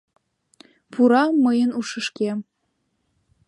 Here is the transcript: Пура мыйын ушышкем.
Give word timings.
Пура 0.91 1.23
мыйын 1.43 1.71
ушышкем. 1.79 2.39